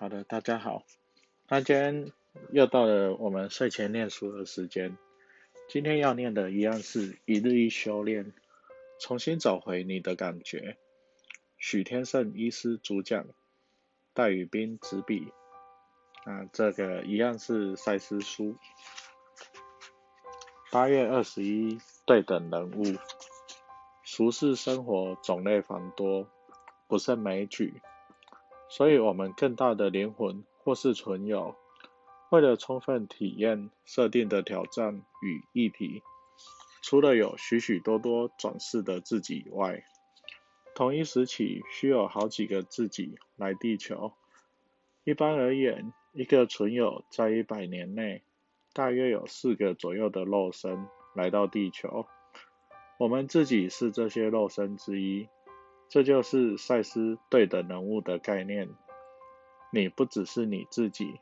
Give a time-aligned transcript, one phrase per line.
[0.00, 0.84] 好的，大家好。
[1.48, 2.12] 那今天
[2.52, 4.96] 又到了我们睡前念书的时间。
[5.68, 8.32] 今天要念的一样是一日一修炼，
[9.00, 10.76] 重新找回你的感觉。
[11.56, 13.26] 许天胜医师主讲，
[14.14, 15.32] 戴宇斌执笔。
[16.22, 18.56] 啊，这个一样是赛斯书。
[20.70, 21.76] 八月二十一，
[22.06, 22.84] 对等人物。
[24.04, 26.28] 俗世生活种类繁多，
[26.86, 27.82] 不胜枚举。
[28.68, 31.56] 所以，我们更大的灵魂或是存有，
[32.30, 36.02] 为了充分体验设定的挑战与议题，
[36.82, 39.84] 除了有许许多多转世的自己以外，
[40.74, 44.12] 同一时期需有好几个自己来地球。
[45.04, 48.22] 一般而言，一个存有在一百年内，
[48.74, 52.06] 大约有四个左右的肉身来到地球。
[52.98, 55.28] 我们自己是这些肉身之一。
[55.88, 58.68] 这就是赛斯对的人物的概念。
[59.70, 61.20] 你不只是你自己，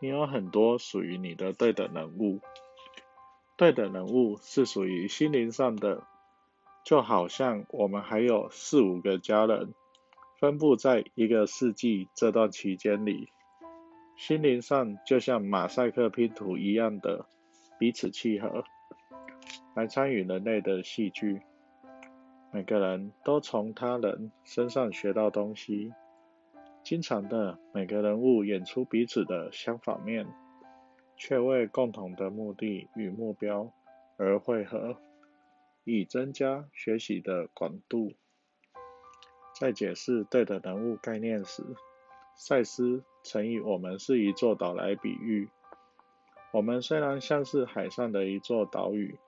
[0.00, 2.40] 你有很多属于你的对的人物。
[3.56, 6.06] 对的人物是属于心灵上的，
[6.84, 9.74] 就好像我们还有四五个家人，
[10.38, 13.30] 分布在一个世纪这段期间里，
[14.16, 17.26] 心灵上就像马赛克拼图一样的
[17.78, 18.64] 彼此契合，
[19.74, 21.40] 来参与人类的戏剧。
[22.56, 25.92] 每个人都从他人身上学到东西，
[26.82, 30.26] 经常的每个人物演出彼此的相反面，
[31.18, 33.70] 却为共同的目的与目标
[34.16, 34.96] 而汇合，
[35.84, 38.14] 以增加学习的广度。
[39.60, 41.62] 在解释对的人物概念时，
[42.36, 45.50] 赛斯曾以我们是一座岛来比喻。
[46.54, 49.18] 我们虽然像是海上的一座岛屿，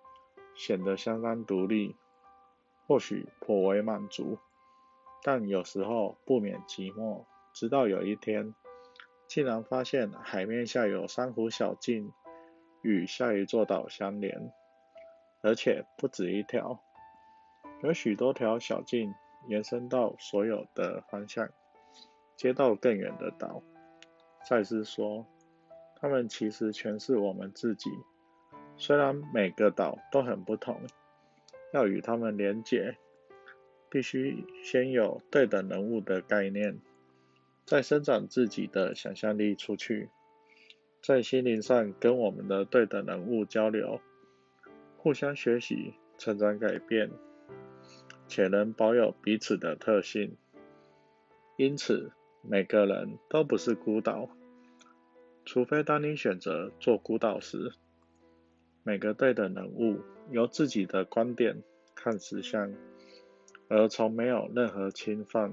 [0.55, 1.95] 显得相当独立。
[2.89, 4.39] 或许颇为满足，
[5.23, 7.27] 但有时候不免寂寞。
[7.53, 8.55] 直到有一天，
[9.29, 12.11] 竟然发现海面下有珊瑚小径
[12.81, 14.51] 与下一座岛相连，
[15.43, 16.81] 而且不止一条，
[17.83, 19.13] 有许多条小径
[19.49, 21.51] 延伸到所有的方向，
[22.37, 23.63] 接到更远的岛。
[24.45, 25.27] 赛斯说，
[26.01, 27.91] 他们其实全是我们自己，
[28.79, 30.81] 虽然每个岛都很不同。
[31.73, 32.97] 要与他们连结，
[33.91, 36.79] 必须先有对等人物的概念，
[37.65, 40.09] 再生长自己的想象力出去，
[41.03, 44.01] 在心灵上跟我们的对等人物交流，
[44.97, 47.11] 互相学习、成长、改变，
[48.27, 50.37] 且能保有彼此的特性。
[51.57, 52.13] 因此，
[52.43, 54.29] 每个人都不是孤岛，
[55.45, 57.73] 除非当你选择做孤岛时。
[58.85, 60.01] 每个对等人物
[60.31, 61.63] 由自己的观点
[61.95, 62.75] 看实相，
[63.69, 65.53] 而从没有任何侵犯。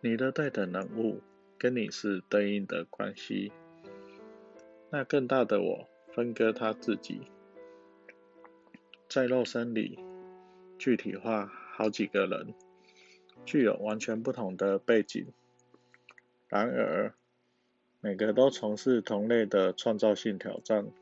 [0.00, 1.20] 你的对等人物
[1.58, 3.52] 跟你是对应的关系。
[4.90, 7.22] 那更大的我分割他自己，
[9.08, 9.98] 在肉身里
[10.78, 12.52] 具体化好几个人，
[13.46, 15.26] 具有完全不同的背景。
[16.48, 17.14] 然而，
[18.00, 20.92] 每个都从事同类的创造性挑战。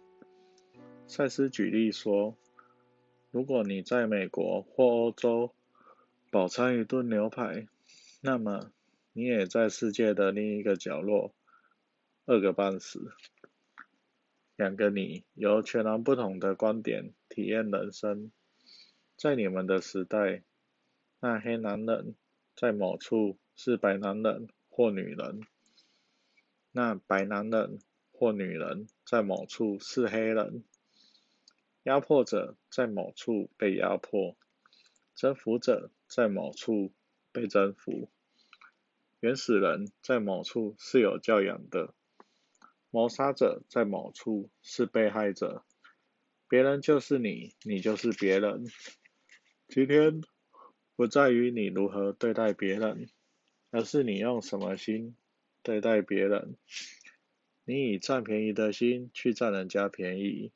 [1.11, 2.37] 赛斯举例说，
[3.33, 5.53] 如果你在美国或欧洲
[6.31, 7.67] 饱餐一顿牛排，
[8.21, 8.71] 那么
[9.13, 11.35] 你也在世界的另一个角落
[12.27, 13.11] 饿个半死。
[14.55, 18.31] 两个你由全然不同的观点体验人生。
[19.17, 20.45] 在你们的时代，
[21.19, 22.15] 那黑男人
[22.55, 25.41] 在某处是白男人或女人，
[26.71, 27.81] 那白男人
[28.13, 30.63] 或女人在某处是黑人。
[31.85, 34.37] 压迫者在某处被压迫，
[35.15, 36.93] 征服者在某处
[37.33, 38.11] 被征服，
[39.21, 41.95] 原始人在某处是有教养的，
[42.91, 45.65] 谋杀者在某处是被害者，
[46.49, 48.67] 别人就是你，你就是别人。
[49.69, 50.21] 今天
[50.97, 53.09] 不在于你如何对待别人，
[53.71, 55.17] 而是你用什么心
[55.63, 56.57] 对待别人。
[57.65, 60.53] 你以占便宜的心去占人家便宜。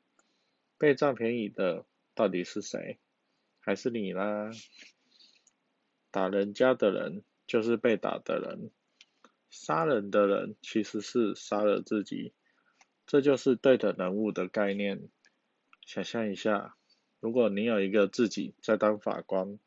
[0.85, 1.83] 被占便宜的
[2.13, 2.99] 到底是谁？
[3.59, 4.51] 还是你啦？
[6.11, 8.69] 打人家的人就是被打的人，
[9.49, 12.35] 杀人的人其实是杀了自己。
[13.07, 15.09] 这就是对的人物的概念。
[15.87, 16.77] 想象一下，
[17.19, 19.57] 如果你有一个自己在当法官，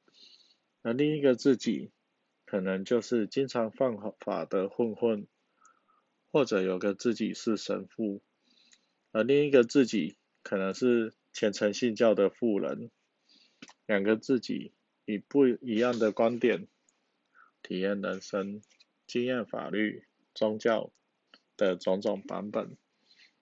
[0.82, 1.90] 而另一个自己
[2.44, 5.26] 可能就是经常犯法的混混，
[6.30, 8.22] 或者有个自己是神父，
[9.10, 10.16] 而另一个自己。
[10.48, 12.90] 可能是虔诚信教的富人，
[13.84, 14.72] 两个自己
[15.04, 16.66] 以不一样的观点
[17.62, 18.62] 体验人生。
[19.06, 20.90] 经验、法律、宗教
[21.58, 22.78] 的种种版本，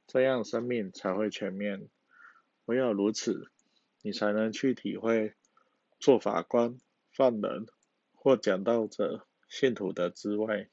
[0.09, 1.89] 这样生命才会全面。
[2.65, 3.53] 唯有如此，
[4.03, 5.35] 你才能去体会
[6.01, 6.77] 做法官、
[7.13, 7.67] 犯人
[8.17, 10.71] 或讲道者、信徒的滋味。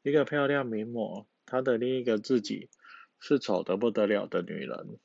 [0.00, 2.70] 一个漂亮名模，她的另一个自己
[3.20, 4.98] 是丑得不得了的女人。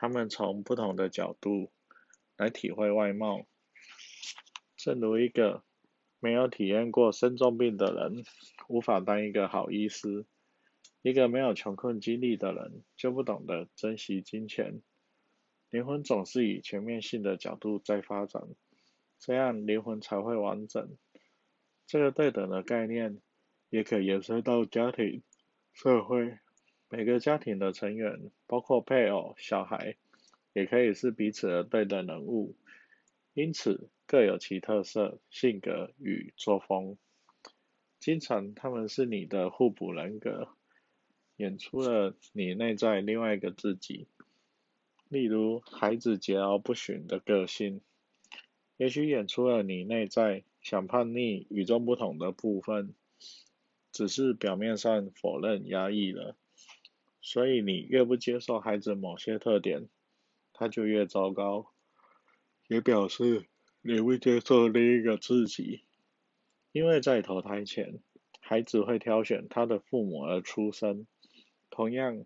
[0.00, 1.70] 他们从不同的角度
[2.38, 3.44] 来体会外貌，
[4.74, 5.62] 正如一个
[6.20, 8.24] 没有体验过生重病的人
[8.66, 10.24] 无法当一个好医师，
[11.02, 14.80] 一个没有穷困经历的人就不懂得珍惜金钱。
[15.68, 18.42] 灵魂总是以全面性的角度在发展，
[19.18, 20.96] 这样灵魂才会完整。
[21.86, 23.20] 这个对等的概念。
[23.68, 25.22] 也可延伸到家庭、
[25.72, 26.40] 社会，
[26.92, 29.94] 每个家庭的成员，包括配偶、小孩，
[30.52, 32.56] 也可以是彼此的对等人物，
[33.32, 36.98] 因此各有其特色、性格与作风。
[38.00, 40.48] 经常他们是你的互补人格，
[41.36, 44.08] 演出了你内在另外一个自己。
[45.08, 47.80] 例如，孩子桀骜不驯的个性，
[48.76, 52.94] 也许演出了你内在想叛逆、与众不同的部分。
[53.92, 56.36] 只是表面上否认、压抑了，
[57.22, 59.88] 所以你越不接受孩子某些特点，
[60.52, 61.72] 他就越糟糕，
[62.68, 63.46] 也表示
[63.82, 65.84] 你不接受另一个自己。
[66.72, 68.00] 因为在投胎前，
[68.40, 71.06] 孩子会挑选他的父母而出生，
[71.68, 72.24] 同样，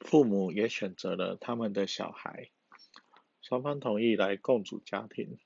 [0.00, 2.50] 父母也选择了他们的小孩，
[3.42, 5.38] 双方同意来共组家庭，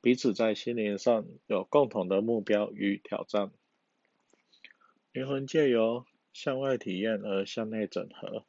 [0.00, 3.52] 彼此在心灵上有共同的目标与挑战。
[5.12, 8.44] 灵魂借由向外体验而向内整合。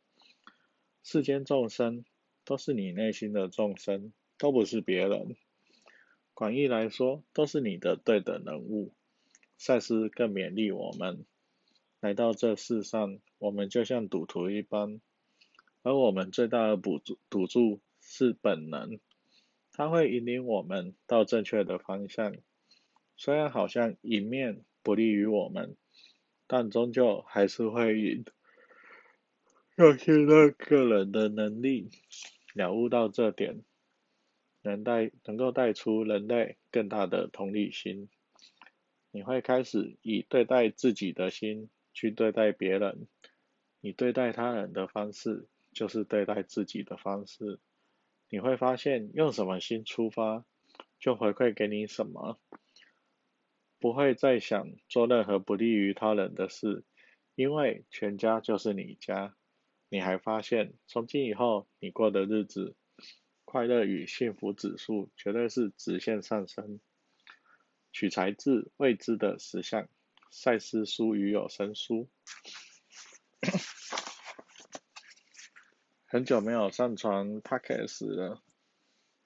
[1.04, 2.06] 世间众生
[2.46, 5.36] 都是你内心的众生，都不是别人。
[6.34, 8.94] 广义来说，都是你的对等人物。
[9.58, 11.26] 赛斯更勉励我们：
[12.00, 15.00] 来到这世上，我们就像赌徒一般，
[15.84, 19.00] 而我们最大的赌注赌注是本能，
[19.72, 22.36] 它会引领我们到正确的方向。
[23.16, 25.78] 虽然好像迎面不利于我们。
[26.48, 28.26] 但终究还是会赢。
[29.76, 31.90] 要信任个人的能力，
[32.54, 33.64] 了悟到这点，
[34.62, 38.10] 能带能够带出人类更大的同理心。
[39.12, 43.08] 你会开始以对待自己的心去对待别人，
[43.82, 47.60] 你对待他人的方式就是对待自己的方式。
[48.30, 50.46] 你会发现，用什么心出发，
[51.00, 52.40] 就回馈给你什么。
[53.84, 56.86] 不会再想做任何不利于他人的事，
[57.36, 59.36] 因为全家就是你家。
[59.90, 62.78] 你还发现，从今以后你过的日子，
[63.44, 66.80] 快乐与幸福指数绝对是直线上升。
[67.92, 69.90] 取材自未知的实相，
[70.32, 72.10] 赛斯书与有声书。
[76.06, 78.42] 很久没有上传 podcast 了，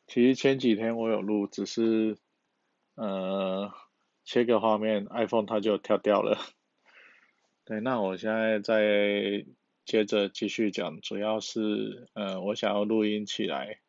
[0.07, 2.17] 其实前几天我有录，只是，
[2.95, 3.71] 呃。
[4.27, 6.37] 切个画面，iPhone 它就跳掉了。
[7.63, 9.45] 对，那我现在再
[9.85, 13.79] 接着继续讲，主要是，呃，我想要录音起来，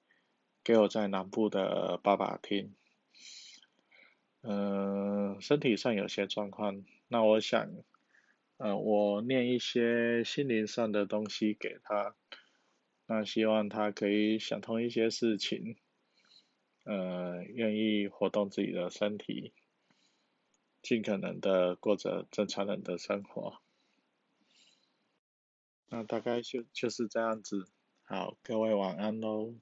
[0.62, 2.76] 给我在南部的爸爸听。
[4.42, 7.68] 嗯，身体上有些状况，那我想，
[8.58, 12.14] 呃，我念一些心灵上的东西给他，
[13.08, 15.78] 那希望他可以想通一些事情，
[16.84, 19.52] 呃，愿意活动自己的身体。
[20.82, 23.58] 尽可能的过着正常人的生活，
[25.88, 27.68] 那大概就就是这样子。
[28.04, 29.54] 好，各位晚安喽。